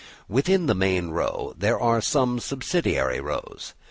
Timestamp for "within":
0.27-0.65